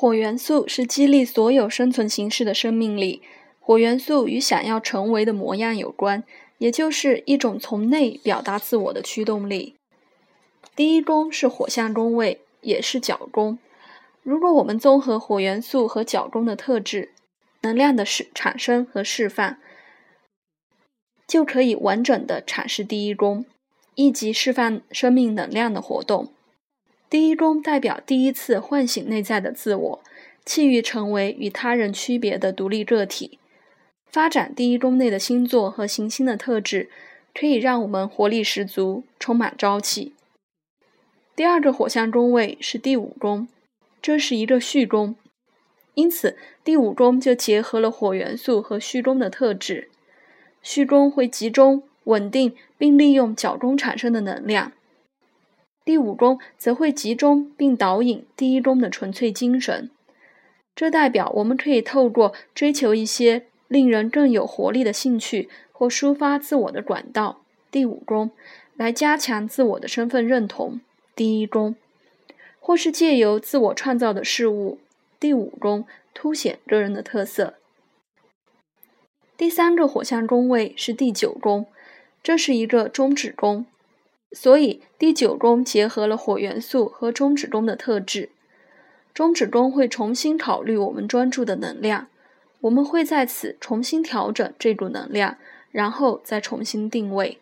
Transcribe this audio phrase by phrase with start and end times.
[0.00, 3.20] 火元素是激励所有生存形式的生命力。
[3.60, 6.24] 火元素与想要成为的模样有关，
[6.56, 9.74] 也就是一种从内表达自我的驱动力。
[10.74, 13.58] 第一宫是火象宫位，也是角宫。
[14.22, 17.10] 如果我们综合火元素和角宫的特质、
[17.60, 19.58] 能量的释产生和释放，
[21.26, 23.44] 就可以完整的阐释第一宫，
[23.96, 26.32] 以及释放生命能量的活动。
[27.10, 30.00] 第一宫代表第一次唤醒内在的自我，
[30.44, 33.40] 气欲成为与他人区别的独立个体。
[34.06, 36.88] 发展第一宫内的星座和行星的特质，
[37.34, 40.14] 可以让我们活力十足，充满朝气。
[41.34, 43.48] 第二个火象宫位是第五宫，
[44.00, 45.16] 这是一个戌宫，
[45.94, 49.88] 因此第五宫就结合了火元素和戌宫的特质。
[50.62, 54.70] 戌宫会集中、稳定并利用角宫产生的能量。
[55.84, 59.90] 第五宫则会集中并导引第一宫的纯粹精神，
[60.74, 68.30] 这代表我们可以透过追求一些令人更有活力的兴趣或抒发自我的管道——第五宫，
[68.76, 70.80] 来加强自我的身份认同；
[71.16, 71.74] 第一宫，
[72.60, 74.78] 或是借由自我创造的事物——
[75.18, 77.54] 第五宫，凸显个人的特色。
[79.36, 81.66] 第三个火象宫位是第九宫，
[82.22, 83.64] 这是一个中指宫。
[84.32, 88.30] 所以，第九宫结合了火元素和中指宫的特质。
[89.12, 92.06] 中指宫会重新考虑我们专注的能量，
[92.60, 95.36] 我们会在此重新调整这股能量，
[95.72, 97.38] 然后再重新定位。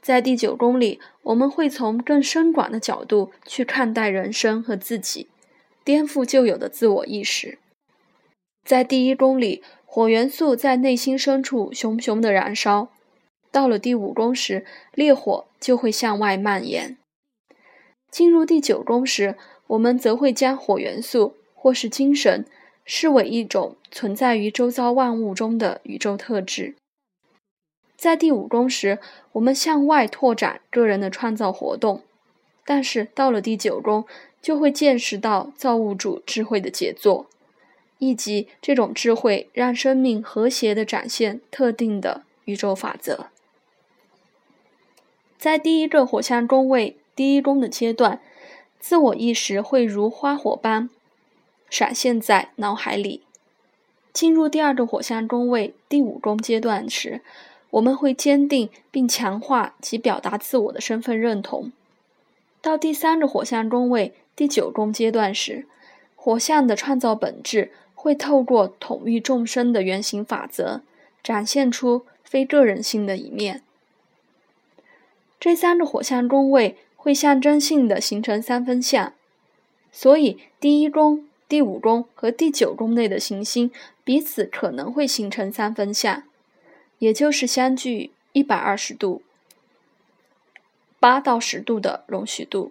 [0.00, 5.28] 在第九宫里，我们会从更深广的角度去看待人生和自己，
[5.84, 7.58] 颠覆旧有的自我意识。
[8.64, 12.92] 在第一宫里，火元素在内心深处熊熊的燃烧。
[13.52, 14.64] 到了第五宫时，
[14.94, 16.96] 烈火就会向外蔓延。
[18.10, 19.36] 进入第九宫时，
[19.68, 22.44] 我们则会将火元素或是精神
[22.84, 26.74] 视为一种存在于周遭万物中的宇宙特质。
[27.96, 28.98] 在第五宫时，
[29.32, 32.02] 我们向外拓展个人的创造活动，
[32.64, 34.04] 但是到了第九宫，
[34.40, 37.26] 就会见识到造物主智慧的杰作，
[37.98, 43.26] 以及这种智慧让生命和谐地展现特定的宇宙法则。
[45.42, 48.20] 在第一个火象宫位第一宫的阶段，
[48.78, 50.88] 自我意识会如花火般
[51.68, 53.22] 闪现在脑海里。
[54.12, 57.22] 进入第二个火象宫位第五宫阶段时，
[57.70, 61.72] 我们会坚定并强化及表达自我的身份认同。
[62.60, 65.66] 到第三个火象宫位第九宫阶段时，
[66.14, 70.82] 火象的创造本质会透过统御众生的原型法则，
[71.20, 73.64] 展现出非个人性的一面。
[75.42, 79.12] 这三个火象宫位会象征性的形成三分相，
[79.90, 83.72] 所以第一宫、第五宫和第九宫内的行星
[84.04, 86.22] 彼此可能会形成三分相，
[87.00, 89.22] 也就是相距一百二十度、
[91.00, 92.70] 八到十度的容许度。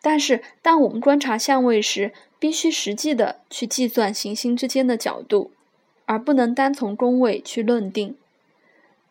[0.00, 5.50] 但是，当我们观察相位时，必须实际的去计算行星之间的角度，
[6.06, 8.16] 而不能单从宫位去论定。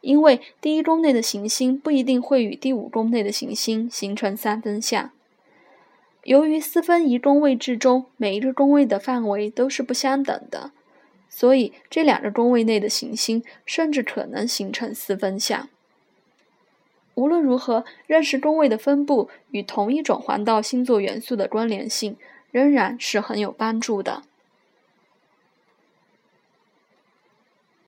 [0.04, 5.12] 因为第一宫内的行星不一定会与第五宫内的行星形成三分相。
[6.26, 10.72] 由于四分仪宫位置中每一个宫位的范围都是不相等的，
[11.30, 15.70] 所以这两个宫位内的行星甚至可能形成四分相。
[17.16, 22.18] 无论如何，认识宫位的分布与同一种黄道星座元素的关联性
[22.52, 24.24] 仍然是很有帮助的。